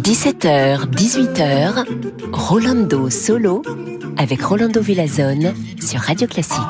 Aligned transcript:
17h, 0.00 0.86
18h, 0.88 1.84
Rolando 2.32 3.10
Solo 3.10 3.60
avec 4.16 4.40
Rolando 4.42 4.80
Villazone 4.80 5.52
sur 5.78 6.00
Radio 6.00 6.26
Classique. 6.26 6.62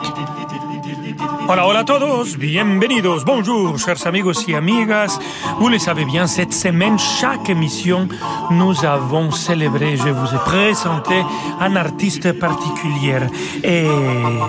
Hola, 1.46 1.68
hola 1.68 1.80
a 1.80 1.84
todos, 1.84 2.36
bienvenidos, 2.36 3.24
bonjour, 3.24 3.78
chers 3.78 4.04
amigos 4.08 4.48
y 4.48 4.54
amigas. 4.56 5.20
Vous 5.60 5.68
le 5.68 5.78
savez 5.78 6.04
bien, 6.04 6.26
cette 6.26 6.52
semaine, 6.52 6.98
chaque 6.98 7.48
émission, 7.48 8.08
nous 8.50 8.84
avons 8.84 9.30
célébré, 9.30 9.96
je 9.96 10.08
vous 10.08 10.34
ai 10.34 10.38
présenté 10.44 11.22
un 11.60 11.76
artiste 11.76 12.32
particulier. 12.40 13.20
Et 13.62 13.86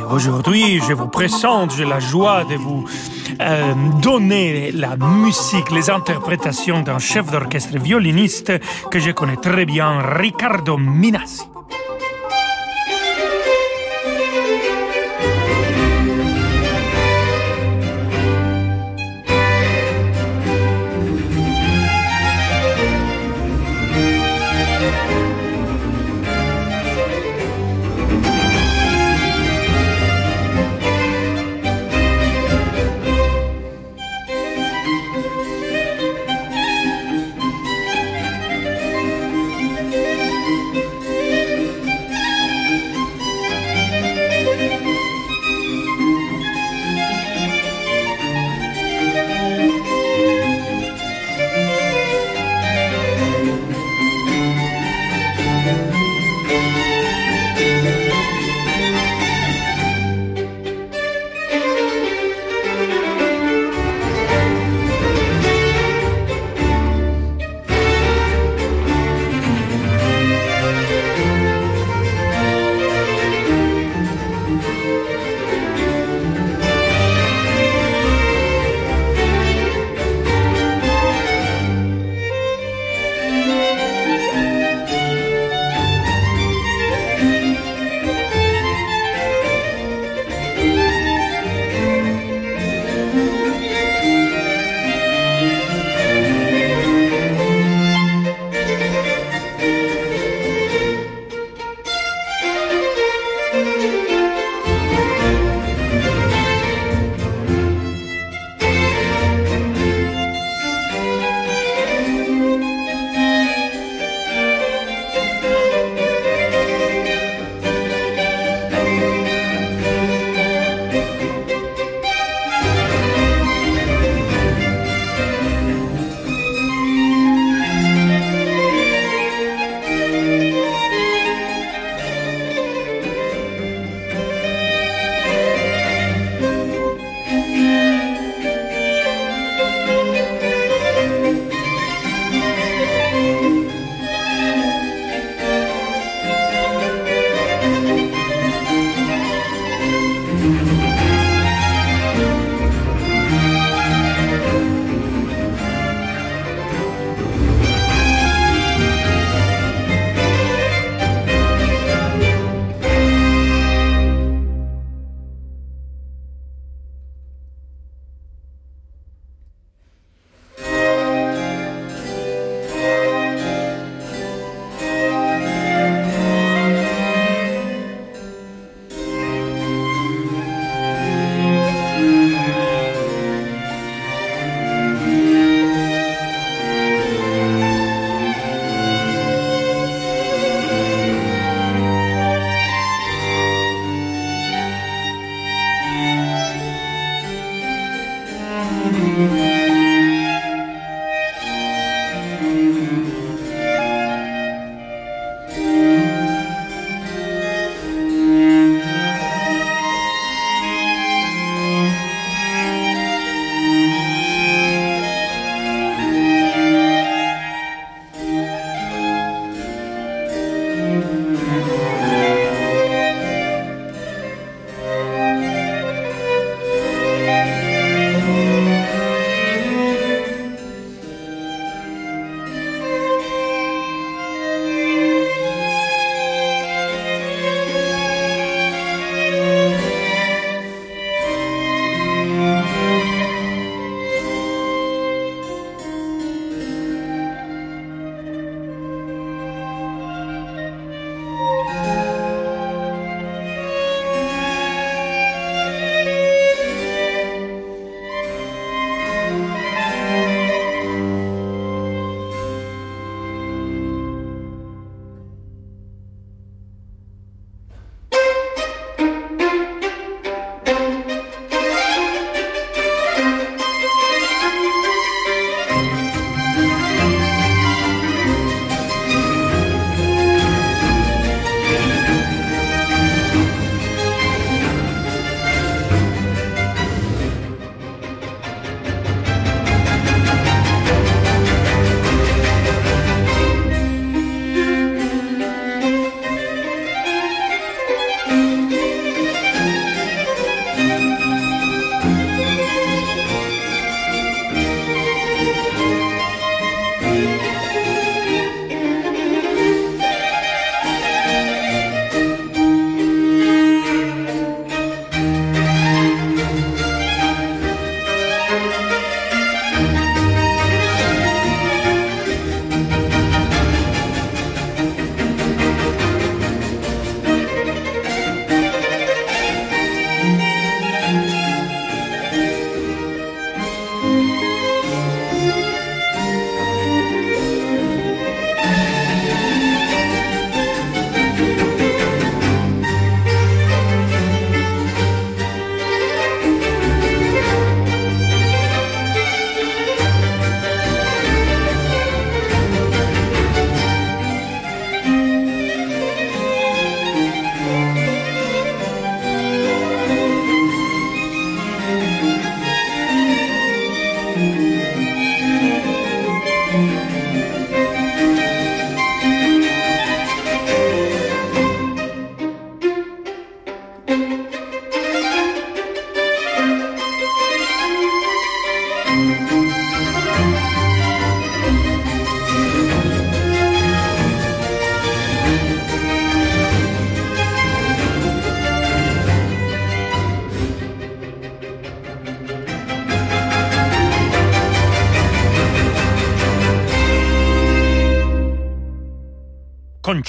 aujourd'hui, 0.09 0.81
je 0.87 0.93
vous 0.93 1.09
présente, 1.09 1.75
j'ai 1.75 1.85
la 1.85 1.99
joie 1.99 2.43
de 2.45 2.55
vous 2.55 2.85
euh, 3.41 3.73
donner 4.01 4.71
la 4.71 4.95
musique, 4.97 5.71
les 5.71 5.89
interprétations 5.89 6.81
d'un 6.81 6.99
chef 6.99 7.31
d'orchestre 7.31 7.77
violiniste 7.77 8.53
que 8.91 8.99
je 8.99 9.11
connais 9.11 9.37
très 9.37 9.65
bien, 9.65 10.01
Riccardo 10.01 10.77
Minassi. 10.77 11.54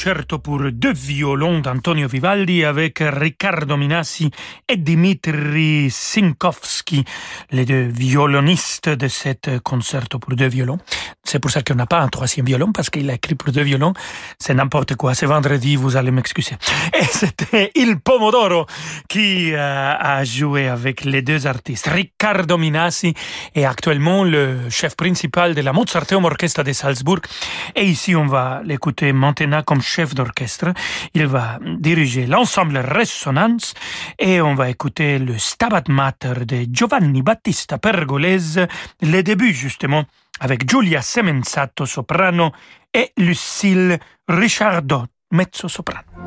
Concerto 0.07 0.39
pour 0.39 0.61
deux 0.71 0.93
violons 0.93 1.59
d'Antonio 1.59 2.07
Vivaldi 2.07 2.65
avec 2.65 3.01
Riccardo 3.01 3.77
Minassi 3.77 4.31
et 4.69 4.77
Dimitri 4.77 5.91
Sinkovski, 5.91 7.05
les 7.51 7.65
deux 7.65 7.89
violonistes 7.89 8.89
de 8.89 9.09
cet 9.09 9.59
concerto 9.65 10.21
pour 10.21 10.37
deux 10.37 10.47
violons. 10.47 10.79
C'est 11.27 11.41
pour 11.41 11.51
ça 11.51 11.63
qu'on 11.63 11.75
n'a 11.75 11.87
pas 11.87 11.99
un 11.99 12.09
troisième 12.09 12.47
violon, 12.47 12.71
parce 12.71 12.89
qu'il 12.89 13.11
a 13.11 13.15
écrit 13.15 13.35
pour 13.35 13.53
deux 13.53 13.65
violons. 13.65 13.95
C'est 14.39 14.55
n'importe 14.55 14.95
quoi. 14.95 15.13
C'est 15.15 15.27
vendredi, 15.27 15.75
vous 15.75 15.97
allez 15.97 16.13
m'excuser. 16.13 16.55
Et 17.01 17.05
c'était 17.05 17.73
Il 17.75 17.99
Pomodoro 17.99 18.67
qui 19.09 19.53
euh, 19.53 19.95
a 19.99 20.23
joué 20.23 20.69
avec 20.69 21.05
les 21.05 21.23
deux 21.23 21.49
artistes. 21.49 21.89
Riccardo 21.89 22.57
Minassi 22.57 23.13
est 23.57 23.65
actuellement 23.65 24.23
le 24.23 24.71
chef 24.71 24.95
principal 24.95 25.57
de 25.57 25.63
la 25.63 25.73
Mozarteum 25.73 26.25
Orchestra 26.25 26.63
de 26.63 26.73
Salzbourg. 26.73 27.23
Et 27.75 27.85
ici, 27.87 28.15
on 28.15 28.27
va 28.27 28.63
l'écouter 28.65 29.13
maintenant 29.13 29.63
comme 29.65 29.83
chef 29.97 30.15
d'orchestre. 30.15 30.75
Il 31.15 31.27
va 31.27 31.59
diriger 31.63 32.27
l'ensemble 32.27 32.77
Résonance 32.79 33.73
et 34.19 34.43
on 34.43 34.55
va 34.55 34.69
écouter 34.69 35.19
le 35.19 35.39
Stabat 35.39 35.85
Mater 35.89 36.45
de 36.45 36.67
Giovanni 36.71 37.23
Battista 37.23 37.79
Pergolese, 37.79 38.67
le 39.01 39.23
début 39.23 39.55
justement 39.55 40.05
avec 40.41 40.69
Giulia 40.69 41.01
Semenzato 41.01 41.87
soprano 41.87 42.53
et 42.93 43.13
Lucille 43.17 43.99
Ricciardo 44.29 45.07
mezzo 45.31 45.67
soprano. 45.67 46.26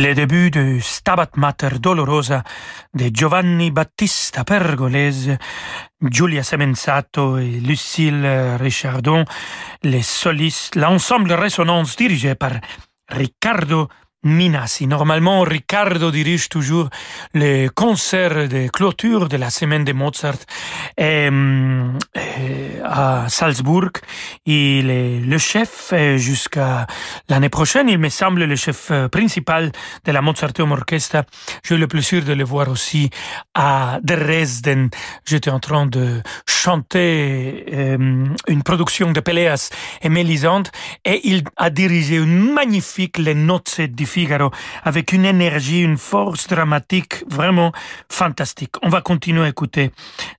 Le 0.00 0.14
début 0.14 0.52
de 0.52 0.78
Stabat 0.80 1.30
Mater 1.34 1.80
Dolorosa 1.80 2.44
de 2.94 3.10
Giovanni 3.12 3.72
Battista 3.72 4.44
Pergolese, 4.44 5.38
Giulia 6.00 6.44
Semenzato 6.44 7.36
et 7.38 7.58
Lucille 7.58 8.24
Richardon, 8.60 9.24
les 9.82 10.02
solistes, 10.02 10.76
l'ensemble 10.76 11.32
Résonance 11.32 11.96
dirigé 11.96 12.36
par 12.36 12.52
Riccardo 13.08 13.88
Minassi. 14.24 14.86
Normalement, 14.88 15.42
Riccardo 15.42 16.10
dirige 16.10 16.48
toujours 16.48 16.88
les 17.34 17.68
concerts 17.72 18.48
de 18.48 18.68
clôture 18.68 19.28
de 19.28 19.36
la 19.36 19.48
semaine 19.48 19.84
de 19.84 19.92
Mozart 19.92 20.38
et 20.96 21.28
à 22.84 23.26
Salzbourg. 23.28 23.90
Il 24.44 24.90
est 24.90 25.20
le 25.20 25.38
chef 25.38 25.94
jusqu'à 26.16 26.86
l'année 27.28 27.48
prochaine. 27.48 27.88
Il 27.88 27.98
me 27.98 28.08
semble 28.08 28.44
le 28.44 28.56
chef 28.56 28.90
principal 29.12 29.70
de 30.04 30.12
la 30.12 30.20
Mozarteum 30.20 30.72
Orchestra. 30.72 31.22
J'ai 31.62 31.76
eu 31.76 31.78
le 31.78 31.86
plaisir 31.86 32.24
de 32.24 32.32
le 32.32 32.44
voir 32.44 32.68
aussi 32.68 33.10
à 33.54 34.00
Dresden. 34.02 34.90
J'étais 35.26 35.50
en 35.50 35.60
train 35.60 35.86
de 35.86 36.22
chanter 36.46 37.66
euh, 37.72 38.24
une 38.48 38.62
production 38.64 39.12
de 39.12 39.20
Péléas 39.20 39.70
et 40.02 40.08
Mélisande 40.08 40.68
et 41.04 41.20
il 41.28 41.44
a 41.56 41.70
dirigé 41.70 42.16
une 42.16 42.52
magnifique 42.52 43.18
Les 43.18 43.34
Notes 43.34 43.80
Figaro 44.08 44.50
avec 44.82 45.12
une 45.12 45.24
énergie, 45.24 45.82
une 45.82 45.98
force 45.98 46.48
dramatique 46.48 47.24
vraiment 47.28 47.72
fantastique. 48.10 48.74
On 48.82 48.88
va 48.88 49.00
continuer 49.00 49.44
à 49.44 49.48
écouter 49.48 49.92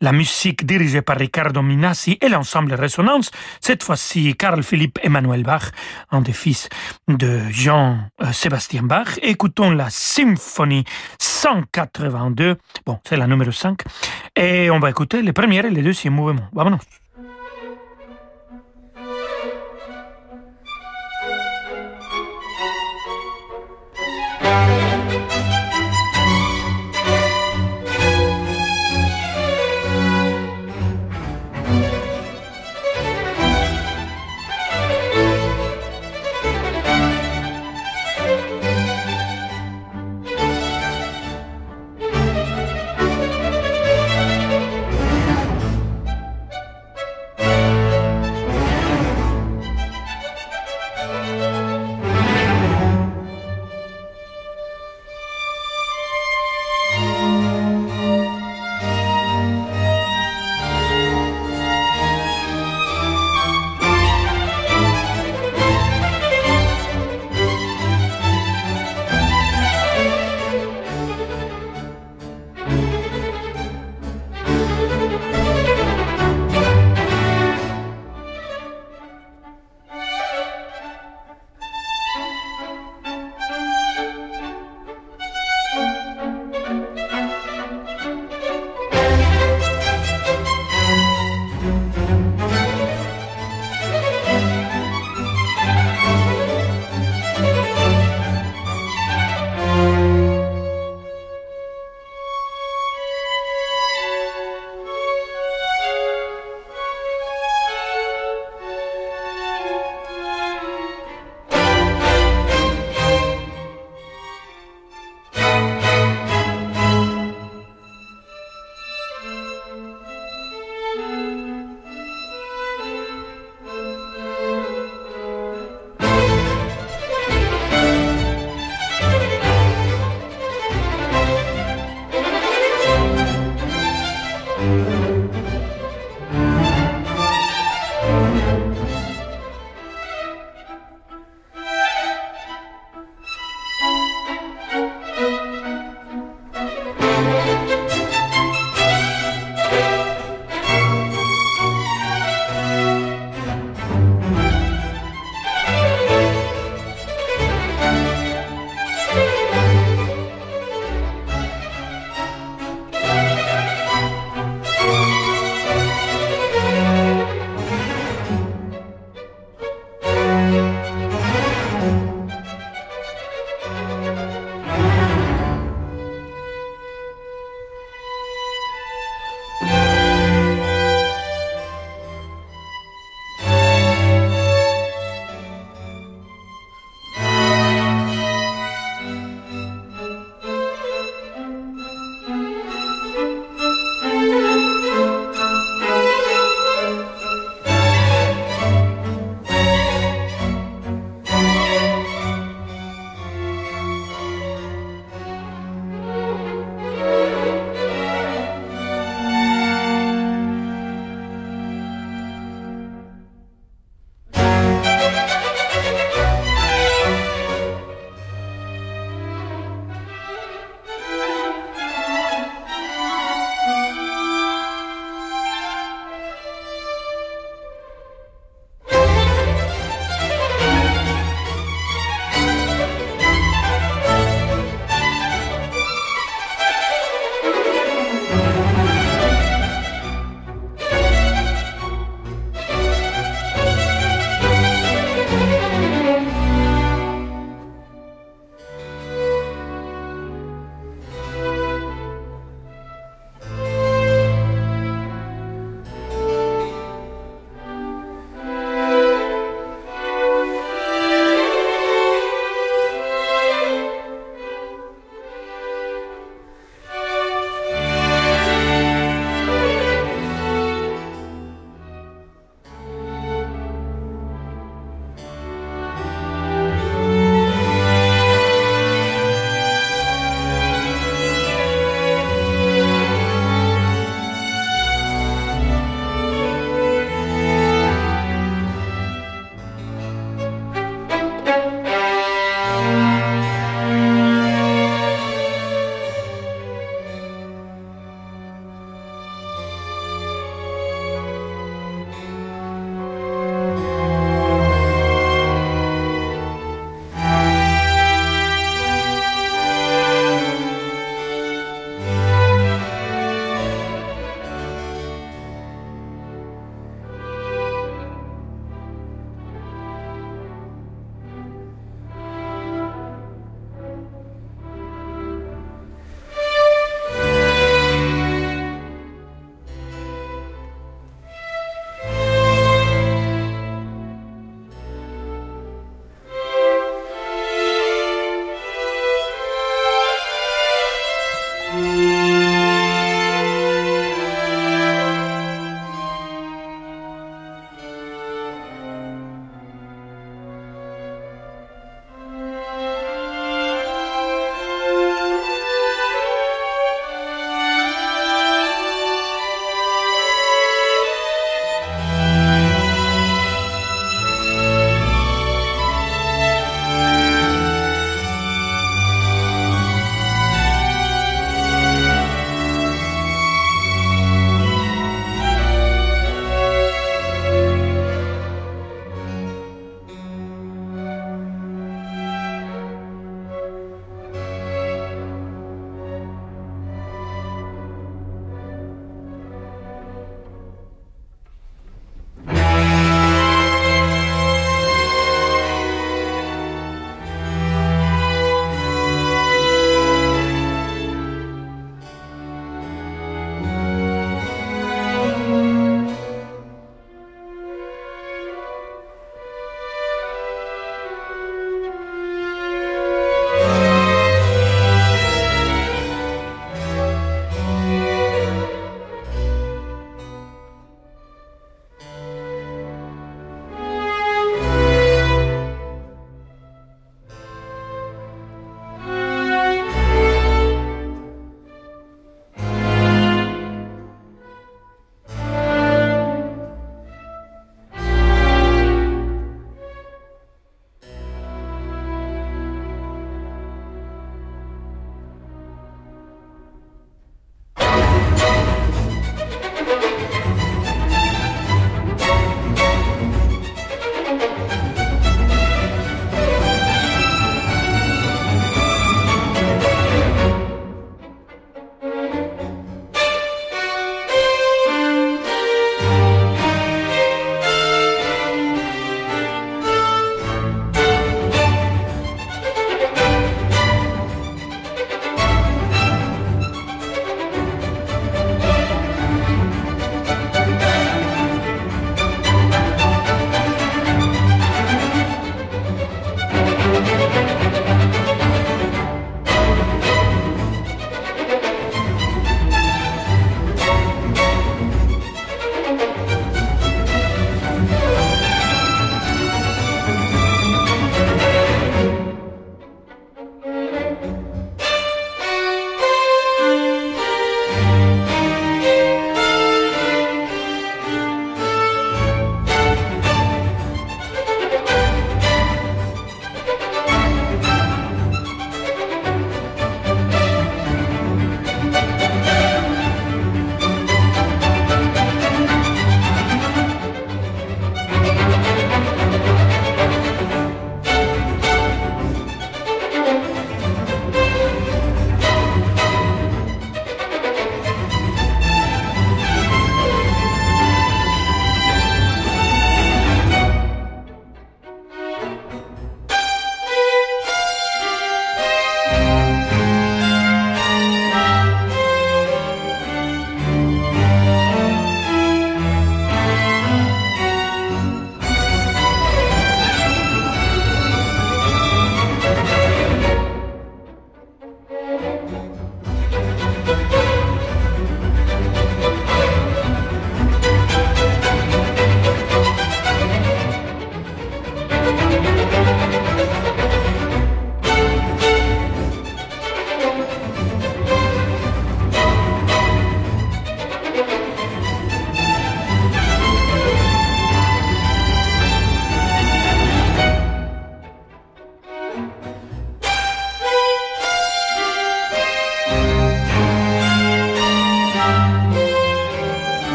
la 0.00 0.12
musique 0.12 0.64
dirigée 0.64 1.02
par 1.02 1.16
Riccardo 1.18 1.62
Minassi 1.62 2.18
et 2.20 2.28
l'ensemble 2.28 2.72
Résonance. 2.74 3.30
Cette 3.60 3.82
fois-ci, 3.82 4.34
Carl 4.36 4.62
Philipp 4.62 4.98
Emmanuel 5.02 5.42
Bach, 5.42 5.70
un 6.10 6.20
des 6.20 6.32
fils 6.32 6.68
de 7.08 7.40
Jean-Sébastien 7.50 8.82
Bach. 8.82 9.18
Écoutons 9.22 9.70
la 9.70 9.90
symphonie 9.90 10.84
182. 11.18 12.56
Bon, 12.86 12.98
c'est 13.04 13.16
la 13.16 13.26
numéro 13.26 13.52
5. 13.52 13.80
Et 14.36 14.70
on 14.70 14.78
va 14.78 14.90
écouter 14.90 15.22
les 15.22 15.32
premiers 15.32 15.66
et 15.66 15.70
les 15.70 15.82
deuxièmes 15.82 16.14
mouvements. 16.14 16.48
Vámonos. 16.52 16.80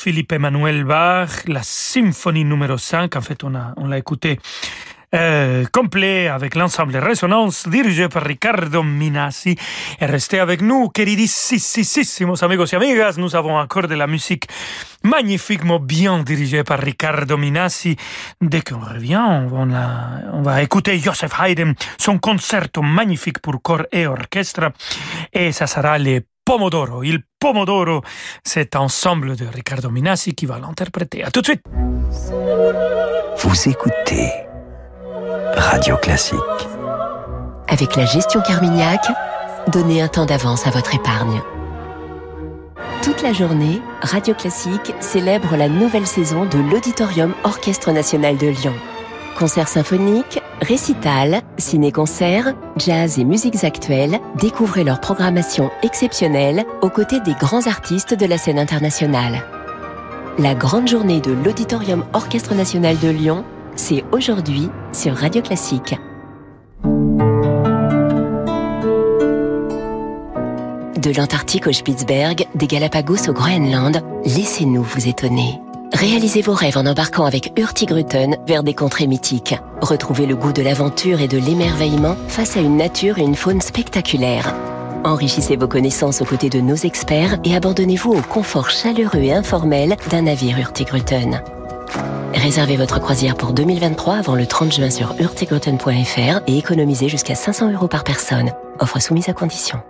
Philippe 0.00 0.32
Emmanuel 0.32 0.84
Bach, 0.84 1.44
la 1.46 1.62
symphonie 1.62 2.46
numéro 2.46 2.78
5. 2.78 3.16
En 3.16 3.20
fait, 3.20 3.44
on 3.44 3.50
l'a 3.50 3.74
on 3.76 3.92
écouté 3.92 4.38
euh, 5.14 5.66
complet 5.70 6.28
avec 6.28 6.54
l'ensemble 6.54 6.96
Résonance 6.96 7.68
dirigé 7.68 8.08
par 8.08 8.22
Ricardo 8.22 8.82
Minassi. 8.82 9.56
Et 10.00 10.06
restez 10.06 10.38
avec 10.38 10.62
nous, 10.62 10.88
queridissimos 10.88 12.42
amigos 12.42 12.72
et 12.72 12.76
amigas. 12.76 13.16
Nous 13.18 13.36
avons 13.36 13.58
encore 13.58 13.88
de 13.88 13.94
la 13.94 14.06
musique 14.06 14.46
magnifiquement 15.04 15.80
bien 15.80 16.22
dirigée 16.22 16.64
par 16.64 16.78
Ricardo 16.78 17.36
Minassi. 17.36 17.94
Dès 18.40 18.62
qu'on 18.62 18.80
revient, 18.80 19.22
on, 19.52 19.68
on 20.32 20.42
va 20.42 20.62
écouter 20.62 20.98
Joseph 20.98 21.32
Haydn, 21.38 21.74
son 21.98 22.18
concerto 22.18 22.80
magnifique 22.80 23.40
pour 23.40 23.60
corps 23.60 23.84
et 23.92 24.06
orchestre. 24.06 24.72
Et 25.34 25.52
ça 25.52 25.66
sera 25.66 25.98
les 25.98 26.22
Pomodoro. 26.50 27.04
Il 27.04 27.20
Pomodoro, 27.38 28.02
cet 28.42 28.74
ensemble 28.74 29.36
de 29.36 29.46
Ricardo 29.46 29.88
Minassi 29.88 30.34
qui 30.34 30.46
va 30.46 30.58
l'interpréter. 30.58 31.22
À 31.22 31.30
tout 31.30 31.42
de 31.42 31.46
suite. 31.46 31.62
Vous 33.38 33.68
écoutez 33.68 34.32
Radio 35.54 35.96
Classique. 35.98 36.40
Avec 37.68 37.94
la 37.94 38.04
gestion 38.04 38.40
Carmignac, 38.40 39.00
donnez 39.68 40.02
un 40.02 40.08
temps 40.08 40.26
d'avance 40.26 40.66
à 40.66 40.70
votre 40.70 40.92
épargne. 40.92 41.40
Toute 43.04 43.22
la 43.22 43.32
journée, 43.32 43.80
Radio 44.02 44.34
Classique 44.34 44.92
célèbre 44.98 45.56
la 45.56 45.68
nouvelle 45.68 46.06
saison 46.06 46.46
de 46.46 46.58
l'Auditorium 46.58 47.32
Orchestre 47.44 47.92
National 47.92 48.36
de 48.36 48.48
Lyon. 48.48 48.74
Concerts 49.38 49.68
symphoniques, 49.68 50.40
récitals, 50.60 51.40
ciné-concerts, 51.56 52.54
jazz 52.76 53.18
et 53.18 53.24
musiques 53.24 53.64
actuelles, 53.64 54.18
découvrez 54.38 54.84
leur 54.84 55.00
programmation 55.00 55.70
exceptionnelle 55.82 56.64
aux 56.82 56.90
côtés 56.90 57.20
des 57.20 57.34
grands 57.34 57.66
artistes 57.66 58.14
de 58.14 58.26
la 58.26 58.38
scène 58.38 58.58
internationale. 58.58 59.44
La 60.38 60.54
grande 60.54 60.88
journée 60.88 61.20
de 61.20 61.32
l'Auditorium 61.32 62.04
Orchestre 62.12 62.54
National 62.54 62.98
de 62.98 63.08
Lyon 63.08 63.44
c'est 63.76 64.04
aujourd'hui 64.12 64.68
sur 64.92 65.14
Radio 65.14 65.42
Classique. 65.42 65.94
De 70.96 71.16
l'Antarctique 71.16 71.66
au 71.66 71.72
Spitzberg, 71.72 72.46
des 72.54 72.66
Galapagos 72.66 73.28
au 73.28 73.32
Groenland, 73.32 74.02
laissez-nous 74.24 74.82
vous 74.82 75.08
étonner. 75.08 75.58
Réalisez 75.92 76.42
vos 76.42 76.54
rêves 76.54 76.78
en 76.78 76.86
embarquant 76.86 77.24
avec 77.24 77.52
Hurtigruten 77.58 78.36
vers 78.46 78.62
des 78.62 78.74
contrées 78.74 79.06
mythiques. 79.06 79.56
Retrouvez 79.80 80.26
le 80.26 80.36
goût 80.36 80.52
de 80.52 80.62
l'aventure 80.62 81.20
et 81.20 81.28
de 81.28 81.38
l'émerveillement 81.38 82.16
face 82.28 82.56
à 82.56 82.60
une 82.60 82.76
nature 82.76 83.18
et 83.18 83.22
une 83.22 83.34
faune 83.34 83.60
spectaculaires. 83.60 84.54
Enrichissez 85.04 85.56
vos 85.56 85.68
connaissances 85.68 86.20
aux 86.20 86.24
côtés 86.24 86.50
de 86.50 86.60
nos 86.60 86.76
experts 86.76 87.38
et 87.44 87.56
abandonnez-vous 87.56 88.12
au 88.12 88.22
confort 88.22 88.70
chaleureux 88.70 89.20
et 89.20 89.32
informel 89.32 89.96
d'un 90.10 90.22
navire 90.22 90.58
Hurtigruten. 90.58 91.42
Réservez 92.34 92.76
votre 92.76 93.00
croisière 93.00 93.34
pour 93.34 93.52
2023 93.52 94.14
avant 94.14 94.34
le 94.34 94.46
30 94.46 94.72
juin 94.72 94.90
sur 94.90 95.14
urtegroten.fr 95.18 96.40
et 96.46 96.58
économisez 96.58 97.08
jusqu'à 97.08 97.34
500 97.34 97.72
euros 97.72 97.88
par 97.88 98.04
personne. 98.04 98.50
Offre 98.78 99.00
soumise 99.00 99.28
à 99.28 99.32
condition. 99.32 99.80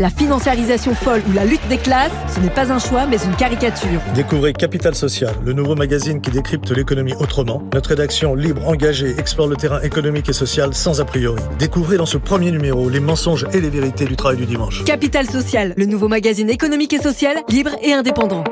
La 0.00 0.10
financiarisation 0.10 0.94
folle 0.94 1.22
ou 1.28 1.32
la 1.32 1.44
lutte 1.44 1.66
des 1.68 1.76
classes, 1.76 2.12
ce 2.32 2.38
n'est 2.38 2.50
pas 2.50 2.70
un 2.70 2.78
choix 2.78 3.06
mais 3.06 3.16
une 3.16 3.34
caricature. 3.34 4.00
Découvrez 4.14 4.52
Capital 4.52 4.94
Social, 4.94 5.34
le 5.44 5.52
nouveau 5.52 5.74
magazine 5.74 6.20
qui 6.20 6.30
décrypte 6.30 6.70
l'économie 6.70 7.14
autrement. 7.14 7.64
Notre 7.74 7.90
rédaction 7.90 8.36
libre, 8.36 8.68
engagée, 8.68 9.16
explore 9.18 9.48
le 9.48 9.56
terrain 9.56 9.80
économique 9.80 10.28
et 10.28 10.32
social 10.32 10.72
sans 10.72 11.00
a 11.00 11.04
priori. 11.04 11.42
Découvrez 11.58 11.96
dans 11.96 12.06
ce 12.06 12.16
premier 12.16 12.52
numéro 12.52 12.88
les 12.88 13.00
mensonges 13.00 13.46
et 13.52 13.60
les 13.60 13.70
vérités 13.70 14.04
du 14.04 14.14
travail 14.14 14.36
du 14.36 14.46
dimanche. 14.46 14.84
Capital 14.84 15.28
Social, 15.28 15.74
le 15.76 15.86
nouveau 15.86 16.06
magazine 16.06 16.48
économique 16.48 16.92
et 16.92 17.02
social, 17.02 17.36
libre 17.48 17.72
et 17.82 17.92
indépendant. 17.92 18.44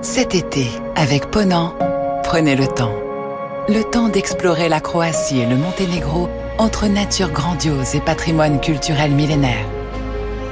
Cet 0.00 0.34
été, 0.34 0.66
avec 0.94 1.30
Ponant, 1.30 1.74
prenez 2.22 2.56
le 2.56 2.68
temps. 2.68 2.94
Le 3.68 3.82
temps 3.82 4.08
d'explorer 4.08 4.70
la 4.70 4.80
Croatie 4.80 5.40
et 5.40 5.46
le 5.46 5.56
Monténégro 5.56 6.30
entre 6.58 6.86
nature 6.86 7.30
grandiose 7.30 7.94
et 7.94 8.00
patrimoine 8.00 8.60
culturel 8.60 9.12
millénaire. 9.12 9.66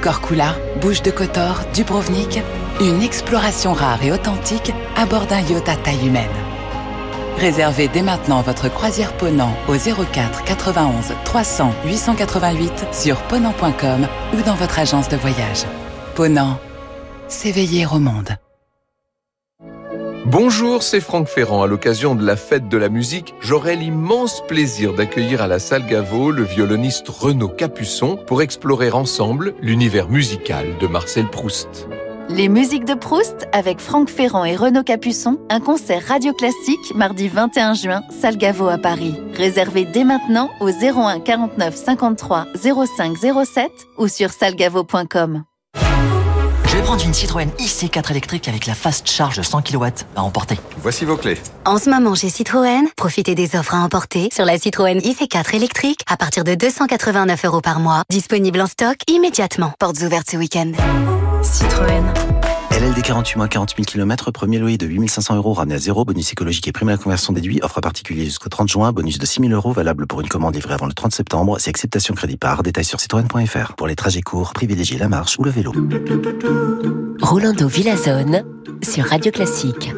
Korkula, 0.01 0.55
Bouche 0.81 1.01
de 1.01 1.11
Kotor, 1.11 1.61
Dubrovnik, 1.73 2.41
une 2.79 3.01
exploration 3.01 3.73
rare 3.73 4.03
et 4.03 4.11
authentique 4.11 4.71
à 4.95 5.05
bord 5.05 5.25
d'un 5.25 5.41
yacht 5.41 5.67
à 5.67 5.75
taille 5.75 6.07
humaine. 6.07 6.29
Réservez 7.37 7.87
dès 7.87 8.01
maintenant 8.01 8.41
votre 8.41 8.69
croisière 8.69 9.13
Ponant 9.17 9.51
au 9.67 9.73
04 9.73 10.43
91 10.45 11.13
300 11.25 11.71
888 11.85 12.85
sur 12.93 13.17
ponant.com 13.23 14.07
ou 14.33 14.41
dans 14.41 14.55
votre 14.55 14.79
agence 14.79 15.09
de 15.09 15.17
voyage. 15.17 15.65
Ponant, 16.15 16.59
s'éveiller 17.27 17.85
au 17.87 17.99
monde. 17.99 18.37
Bonjour, 20.27 20.81
c'est 20.81 21.01
Franck 21.01 21.27
Ferrand. 21.27 21.61
À 21.61 21.67
l'occasion 21.67 22.15
de 22.15 22.25
la 22.25 22.35
fête 22.35 22.67
de 22.67 22.77
la 22.77 22.89
musique, 22.89 23.35
j'aurai 23.41 23.75
l'immense 23.75 24.41
plaisir 24.47 24.93
d'accueillir 24.93 25.39
à 25.39 25.47
la 25.47 25.59
salle 25.59 25.85
Gaveau 25.85 26.31
le 26.31 26.41
violoniste 26.41 27.09
Renaud 27.09 27.47
Capuçon 27.47 28.17
pour 28.25 28.41
explorer 28.41 28.89
ensemble 28.89 29.53
l'univers 29.61 30.09
musical 30.09 30.65
de 30.79 30.87
Marcel 30.87 31.27
Proust. 31.27 31.87
Les 32.27 32.49
musiques 32.49 32.85
de 32.85 32.95
Proust 32.95 33.47
avec 33.51 33.79
Franck 33.79 34.09
Ferrand 34.09 34.45
et 34.45 34.55
Renaud 34.55 34.81
Capuçon, 34.81 35.39
un 35.51 35.59
concert 35.59 36.01
radio 36.07 36.33
classique 36.33 36.95
mardi 36.95 37.27
21 37.27 37.75
juin, 37.75 38.01
salle 38.09 38.37
Gaveau 38.37 38.67
à 38.67 38.79
Paris. 38.79 39.13
Réservé 39.35 39.85
dès 39.85 40.05
maintenant 40.05 40.49
au 40.59 40.69
01 40.69 41.19
49 41.19 41.75
53 41.75 42.47
05 42.97 43.15
07 43.45 43.71
ou 43.99 44.07
sur 44.07 44.31
salgavo.com. 44.31 45.43
Je 46.75 46.81
vais 46.81 46.85
prendre 46.87 47.05
une 47.05 47.13
Citroën 47.13 47.47
IC4 47.57 48.11
électrique 48.11 48.49
avec 48.49 48.65
la 48.65 48.75
fast 48.75 49.09
charge 49.09 49.37
de 49.37 49.43
100 49.43 49.61
kW 49.61 49.85
à 50.17 50.23
emporter. 50.23 50.59
Voici 50.79 51.05
vos 51.05 51.15
clés. 51.15 51.37
En 51.63 51.77
ce 51.77 51.89
moment 51.89 52.15
chez 52.15 52.27
Citroën, 52.27 52.89
profitez 52.97 53.33
des 53.33 53.55
offres 53.55 53.75
à 53.75 53.77
emporter 53.77 54.27
sur 54.33 54.43
la 54.43 54.57
Citroën 54.57 54.99
IC4 54.99 55.55
électrique 55.55 56.01
à 56.05 56.17
partir 56.17 56.43
de 56.43 56.53
289 56.53 57.45
euros 57.45 57.61
par 57.61 57.79
mois. 57.79 58.03
Disponible 58.09 58.59
en 58.59 58.67
stock 58.67 58.97
immédiatement. 59.07 59.71
Portes 59.79 60.01
ouvertes 60.01 60.29
ce 60.29 60.35
week-end. 60.35 60.73
Citroën. 61.43 62.34
LLD 62.75 63.03
48 63.03 63.37
mois 63.37 63.47
40 63.47 63.73
000 63.77 63.85
km, 63.85 64.31
premier 64.31 64.59
loyer 64.59 64.77
de 64.77 64.85
8500 64.85 65.37
euros 65.37 65.53
ramené 65.53 65.75
à 65.75 65.77
zéro, 65.77 66.03
bonus 66.03 66.33
écologique 66.33 66.67
et 66.67 66.73
prime 66.73 66.89
à 66.89 66.91
la 66.91 66.97
conversion 66.97 67.31
déduit, 67.31 67.61
offre 67.63 67.79
particulier 67.79 68.25
jusqu'au 68.25 68.49
30 68.49 68.67
juin, 68.67 68.91
bonus 68.91 69.17
de 69.17 69.25
6 69.25 69.43
000 69.43 69.53
euros 69.53 69.71
valable 69.71 70.05
pour 70.07 70.19
une 70.19 70.27
commande 70.27 70.55
livrée 70.55 70.73
avant 70.73 70.85
le 70.85 70.91
30 70.91 71.13
septembre, 71.13 71.55
c'est 71.57 71.69
acceptation 71.69 72.13
crédit 72.15 72.35
par, 72.35 72.63
détail 72.63 72.83
sur 72.83 72.99
citroën.fr. 72.99 73.75
Pour 73.77 73.87
les 73.87 73.95
trajets 73.95 74.21
courts, 74.21 74.51
privilégiez 74.51 74.97
la 74.97 75.07
marche 75.07 75.39
ou 75.39 75.43
le 75.45 75.51
vélo. 75.51 75.71
Rolando 77.21 77.65
Villazone 77.69 78.43
sur 78.83 79.05
Radio 79.05 79.31
Classique. 79.31 79.93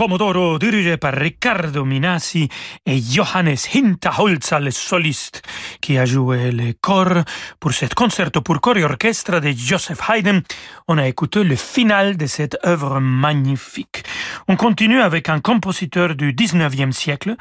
Pomodoro 0.00 0.58
dirigé 0.58 0.96
par 0.96 1.12
Riccardo 1.12 1.84
Minassi 1.84 2.48
et 2.86 3.02
Johannes 3.02 3.58
Hinterholzer, 3.74 4.58
le 4.58 4.70
soliste, 4.70 5.42
qui 5.90 5.98
a 5.98 6.04
joué 6.04 6.52
le 6.52 6.72
corps 6.80 7.24
pour 7.58 7.72
cet 7.72 7.94
concerto 7.94 8.42
pour 8.42 8.60
corps 8.60 8.76
et 8.76 8.84
orchestre 8.84 9.40
de 9.40 9.50
Joseph 9.50 9.98
Haydn. 10.08 10.40
On 10.86 10.98
a 10.98 11.08
écouté 11.08 11.42
le 11.42 11.56
final 11.56 12.16
de 12.16 12.26
cette 12.26 12.56
œuvre 12.64 13.00
magnifique. 13.00 14.04
On 14.46 14.54
continue 14.54 15.00
avec 15.00 15.28
un 15.28 15.40
compositeur 15.40 16.14
du 16.14 16.32
19e 16.32 16.92
siècle, 16.92 17.34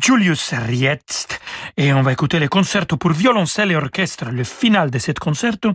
Julius 0.00 0.54
Rietzt, 0.54 1.40
et 1.76 1.92
on 1.92 2.02
va 2.02 2.12
écouter 2.12 2.38
le 2.38 2.46
concerto 2.46 2.96
pour 2.96 3.10
violoncelle 3.10 3.72
et 3.72 3.76
orchestre, 3.76 4.26
le 4.30 4.44
final 4.44 4.92
de 4.92 5.00
cet 5.00 5.18
concerto. 5.18 5.72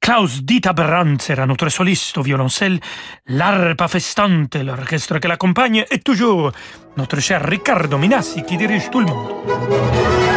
Klaus 0.00 0.42
Dieter 0.42 0.74
Brandt 0.74 1.22
sera 1.22 1.46
notre 1.46 1.68
soliste 1.68 2.18
au 2.18 2.22
violoncelle, 2.22 2.80
l'arpa 3.28 3.86
festante, 3.86 4.56
l'orchestre 4.56 5.20
qui 5.20 5.28
l'accompagne, 5.28 5.84
et 5.88 6.00
toujours 6.00 6.50
notre 6.96 7.20
cher 7.20 7.44
Riccardo 7.44 7.96
Minassi 7.96 8.42
qui 8.42 8.56
dirige 8.56 8.90
tout 8.90 8.98
le 8.98 9.06
monde. 9.06 10.33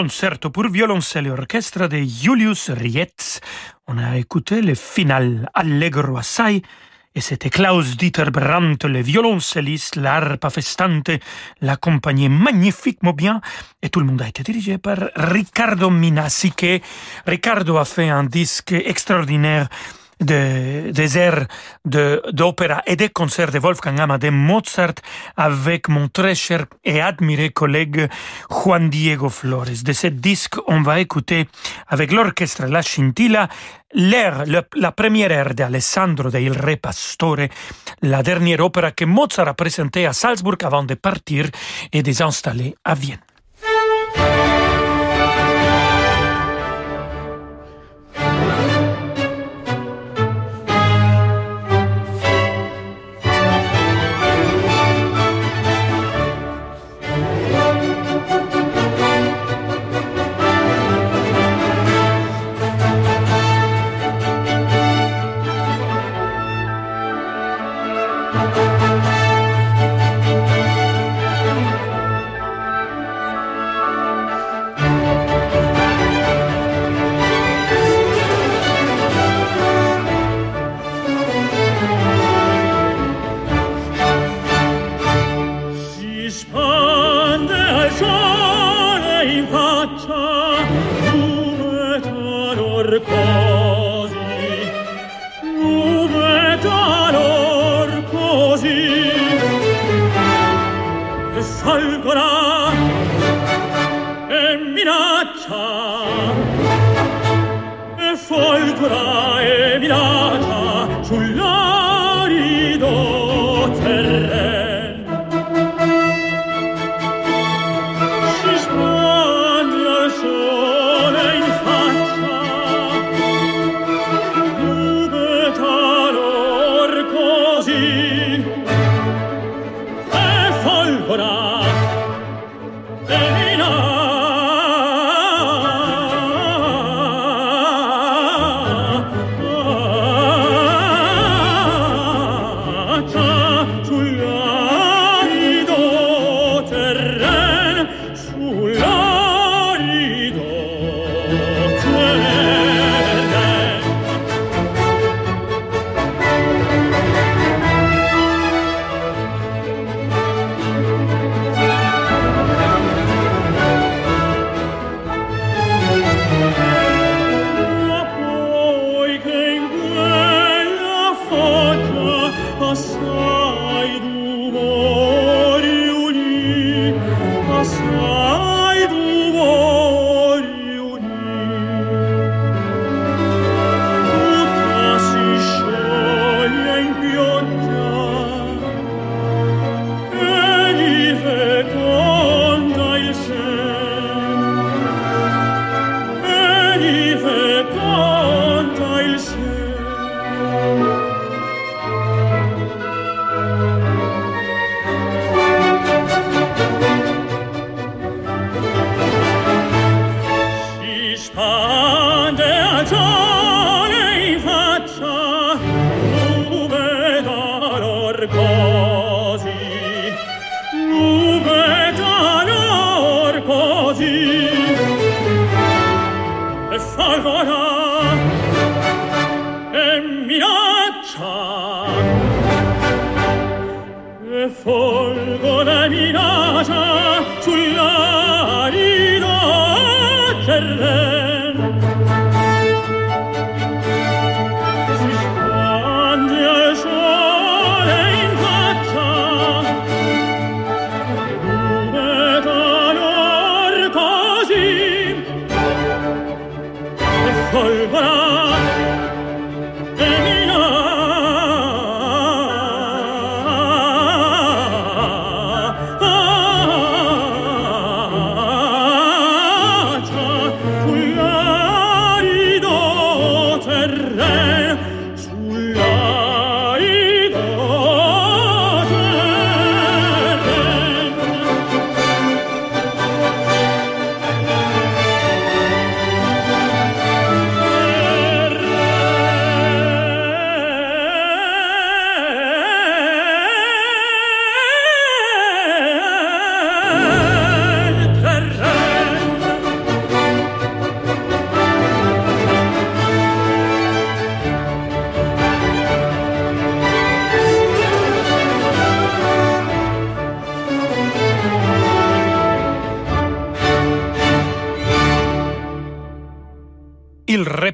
Concerto 0.00 0.48
pour 0.48 0.70
violoncelle 0.70 1.26
et 1.26 1.30
orchestre 1.30 1.86
de 1.86 1.98
Julius 1.98 2.70
Rietz. 2.70 3.40
On 3.86 3.98
a 3.98 4.16
écouté 4.16 4.62
le 4.62 4.74
final 4.74 5.50
Allegro 5.52 6.16
assai 6.16 6.62
et 7.14 7.20
c'était 7.20 7.50
Klaus 7.50 7.98
Dieter 7.98 8.30
Brandt, 8.30 8.88
le 8.88 9.02
violoncelliste, 9.02 9.96
l'arpa 9.96 10.48
festante, 10.48 11.10
l'accompagnait 11.60 12.30
magnifiquement 12.30 13.12
bien 13.12 13.42
et 13.82 13.90
tout 13.90 14.00
le 14.00 14.06
monde 14.06 14.22
a 14.22 14.28
été 14.28 14.42
dirigé 14.42 14.78
par 14.78 14.96
Riccardo 15.16 15.90
Minassi 15.90 16.54
Riccardo 17.26 17.76
a 17.76 17.84
fait 17.84 18.08
un 18.08 18.24
disque 18.24 18.72
extraordinaire 18.72 19.68
de, 20.20 20.90
des 20.90 21.18
airs 21.18 21.46
d'opéra 21.84 22.82
et 22.86 22.96
des 22.96 23.08
concerts 23.08 23.50
de 23.50 23.58
Wolfgang 23.58 24.00
Amadeus 24.00 24.30
Mozart 24.30 24.94
avec 25.36 25.88
mon 25.88 26.08
très 26.08 26.34
cher 26.34 26.66
et 26.84 27.00
admiré 27.00 27.50
collègue 27.50 28.08
Juan 28.50 28.88
Diego 28.88 29.28
Flores. 29.28 29.82
De 29.84 29.92
ce 29.92 30.08
disque, 30.08 30.56
on 30.66 30.82
va 30.82 31.00
écouter 31.00 31.46
avec 31.88 32.12
l'orchestre 32.12 32.66
La 32.66 32.82
Scintilla 32.82 33.48
l'air, 33.92 34.44
la 34.46 34.92
première 34.92 35.32
air 35.32 35.54
d'Alessandro 35.54 36.30
de 36.30 36.38
Il 36.38 36.52
Re 36.52 36.76
Pastore, 36.76 37.48
la 38.02 38.22
dernière 38.22 38.60
opéra 38.60 38.92
que 38.92 39.04
Mozart 39.04 39.48
a 39.48 39.54
présentée 39.54 40.06
à 40.06 40.12
Salzburg 40.12 40.58
avant 40.62 40.84
de 40.84 40.94
partir 40.94 41.46
et 41.92 42.02
de 42.02 42.12
s'installer 42.12 42.74
à 42.84 42.94
Vienne. 42.94 43.29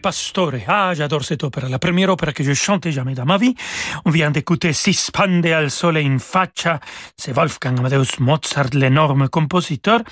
Ah, 0.09 0.95
j'adore 0.95 1.25
cette 1.25 1.43
opéra, 1.43 1.69
la 1.69 1.81
première 1.81 2.11
opéra 2.11 2.33
que 2.33 2.45
je 2.45 2.53
chantais 2.53 2.93
jamais 2.93 3.15
dans 3.15 3.25
ma 3.25 3.39
vie. 3.39 3.57
On 4.05 4.11
vient 4.11 4.31
d'écouter 4.31 4.73
Si 4.73 4.95
spande 4.95 5.45
al 5.47 5.69
sole 5.69 5.97
in 5.97 6.19
faccia, 6.21 6.79
c'est 7.17 7.33
Wolfgang 7.33 7.81
Amadeus 7.81 8.21
Mozart, 8.21 8.69
l'énorme 8.75 9.29
compositeur. 9.29 10.03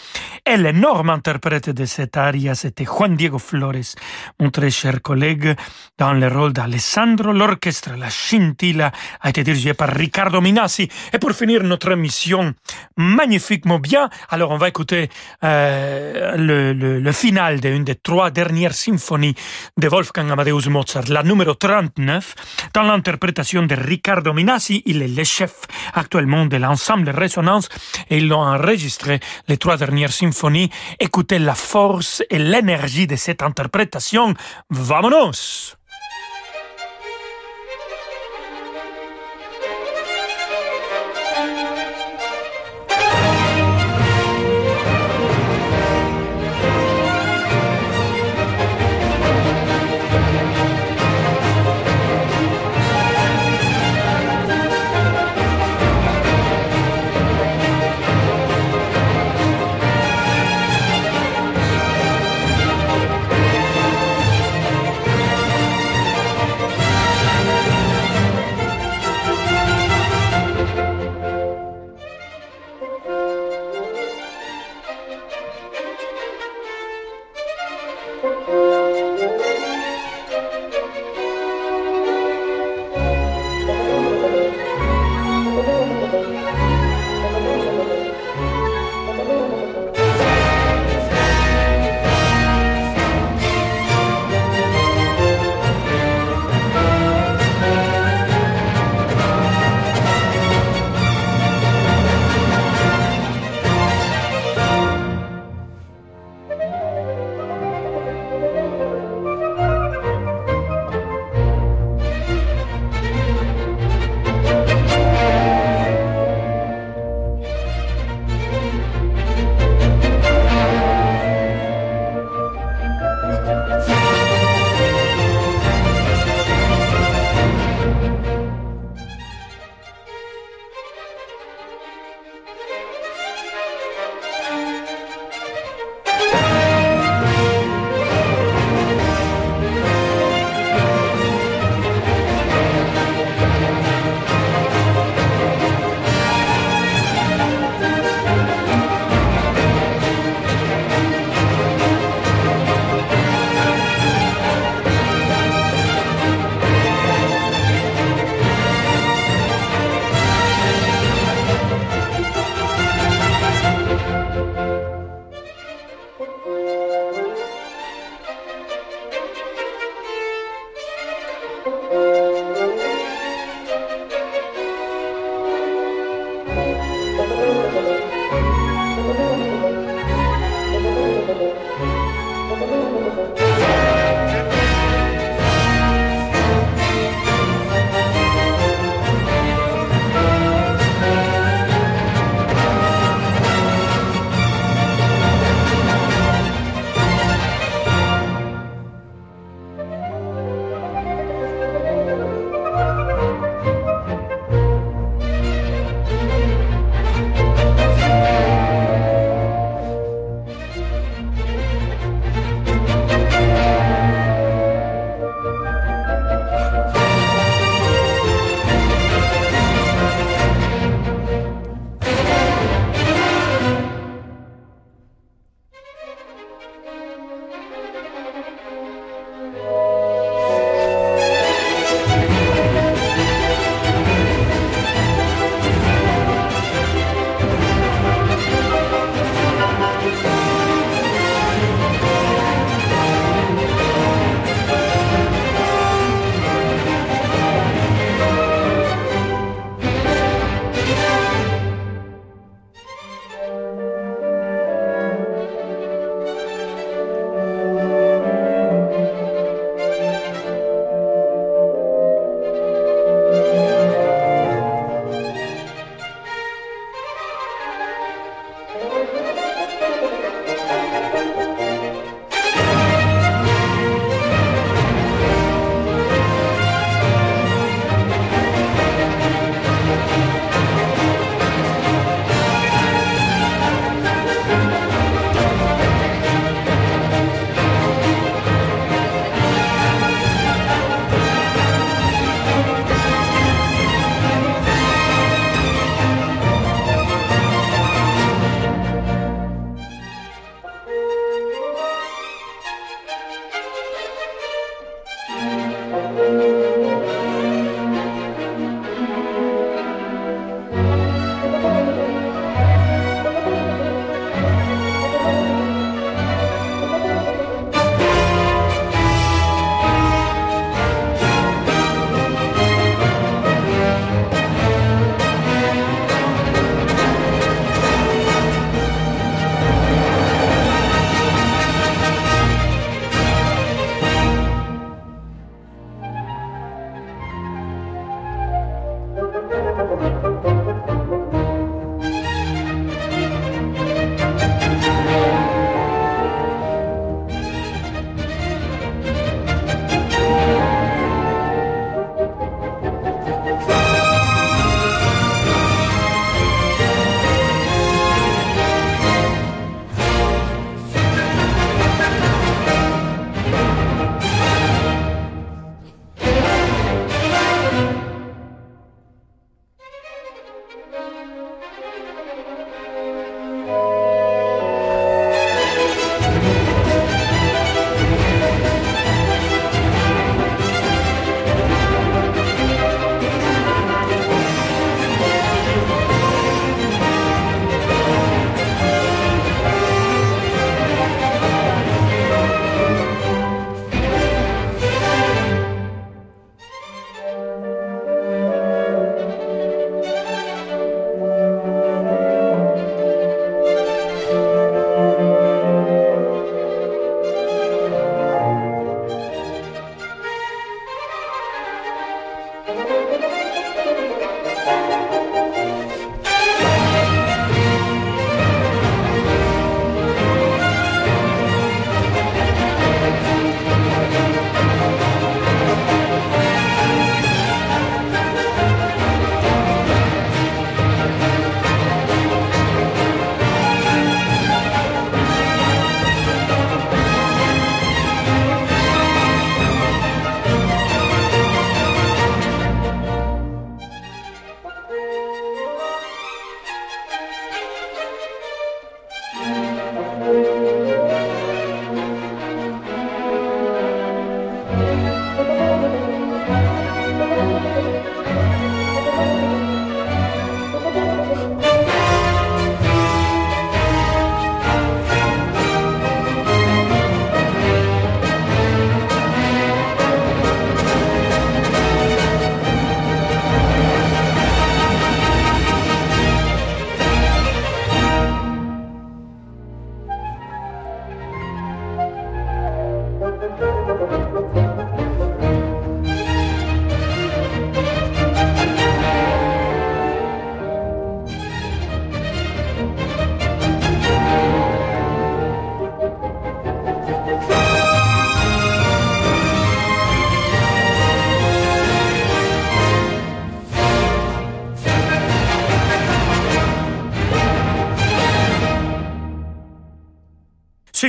Et 0.44 0.56
l'énorme 0.56 1.10
interprète 1.10 1.70
de 1.70 1.84
cette 1.84 2.16
aria, 2.16 2.56
c'était 2.56 2.84
Juan 2.84 3.14
Diego 3.14 3.38
Flores, 3.38 3.94
mon 4.40 4.50
très 4.50 4.70
cher 4.70 5.00
collègue, 5.00 5.54
dans 5.96 6.12
le 6.12 6.26
rôle 6.26 6.52
d'Alessandro. 6.52 7.30
L'orchestre, 7.32 7.90
la 7.96 8.10
scintilla, 8.10 8.90
a 9.20 9.28
été 9.28 9.44
dirigé 9.44 9.74
par 9.74 9.90
Riccardo 9.90 10.40
Minassi. 10.40 10.88
Et 11.12 11.18
pour 11.20 11.30
finir 11.32 11.62
notre 11.62 11.92
émission 11.92 12.52
magnifiquement 12.96 13.78
bien, 13.78 14.10
alors 14.28 14.50
on 14.50 14.58
va 14.58 14.68
écouter 14.68 15.08
euh, 15.44 16.36
le, 16.36 16.72
le, 16.72 16.98
le 16.98 17.12
final 17.12 17.60
d'une 17.60 17.84
des 17.84 17.94
trois 17.94 18.32
dernières 18.32 18.74
symphonies 18.74 19.36
de 19.76 19.83
Wolfgang 19.88 20.30
Amadeus 20.30 20.68
Mozart, 20.68 21.08
la 21.08 21.22
numéro 21.22 21.54
39, 21.54 22.34
dans 22.72 22.82
l'interprétation 22.82 23.64
de 23.64 23.74
Riccardo 23.74 24.32
Minassi. 24.32 24.82
Il 24.86 25.02
est 25.02 25.08
le 25.08 25.24
chef 25.24 25.62
actuellement 25.92 26.46
de 26.46 26.56
l'ensemble 26.56 27.10
Résonance 27.10 27.68
et 28.10 28.18
ils 28.18 28.28
l'ont 28.28 28.42
enregistré 28.42 29.20
les 29.48 29.56
trois 29.56 29.76
dernières 29.76 30.12
symphonies. 30.12 30.70
Écoutez 31.00 31.38
la 31.38 31.54
force 31.54 32.22
et 32.30 32.38
l'énergie 32.38 33.06
de 33.06 33.16
cette 33.16 33.42
interprétation. 33.42 34.34
Vamonos! 34.70 35.76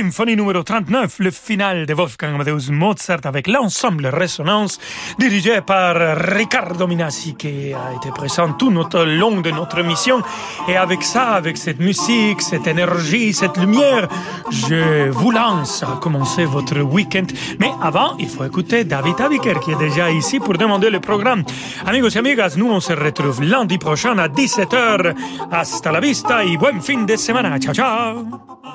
Symphonie 0.06 0.36
numéro 0.36 0.62
39, 0.62 1.16
le 1.18 1.32
final 1.32 1.84
de 1.84 1.92
Wolfgang 1.92 2.34
Amadeus 2.36 2.70
Mozart 2.70 3.22
avec 3.24 3.48
l'ensemble 3.48 4.06
Résonance 4.06 4.78
dirigé 5.18 5.60
par 5.62 5.96
Riccardo 6.16 6.86
Minassi 6.86 7.34
qui 7.34 7.72
a 7.72 7.92
été 7.96 8.10
présent 8.10 8.52
tout 8.52 8.70
au 8.70 9.04
long 9.04 9.40
de 9.40 9.50
notre 9.50 9.82
mission. 9.82 10.22
Et 10.68 10.76
avec 10.76 11.02
ça, 11.02 11.30
avec 11.32 11.56
cette 11.56 11.80
musique, 11.80 12.40
cette 12.40 12.68
énergie, 12.68 13.34
cette 13.34 13.56
lumière, 13.56 14.06
je 14.52 15.08
vous 15.08 15.32
lance 15.32 15.82
à 15.82 15.98
commencer 16.00 16.44
votre 16.44 16.80
week-end. 16.82 17.26
Mais 17.58 17.70
avant, 17.82 18.16
il 18.20 18.28
faut 18.28 18.44
écouter 18.44 18.84
David 18.84 19.20
Abiker 19.20 19.58
qui 19.58 19.72
est 19.72 19.78
déjà 19.78 20.12
ici 20.12 20.38
pour 20.38 20.56
demander 20.56 20.88
le 20.88 21.00
programme. 21.00 21.42
Amigos 21.84 22.10
et 22.10 22.18
amigas, 22.18 22.54
nous 22.56 22.70
on 22.70 22.78
se 22.78 22.92
retrouve 22.92 23.42
lundi 23.42 23.78
prochain 23.78 24.16
à 24.18 24.28
17h. 24.28 25.14
Hasta 25.50 25.90
la 25.90 25.98
vista 25.98 26.44
y 26.44 26.56
buen 26.56 26.80
fin 26.80 27.04
de 27.04 27.16
semana. 27.16 27.58
Ciao, 27.58 27.74
ciao. 27.74 28.65